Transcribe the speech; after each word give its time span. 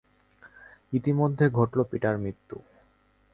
ইতিমধ্যে 0.93 1.45
ঘটল 1.49 1.79
পিতার 1.83 2.15
মৃত্যু। 2.17 2.57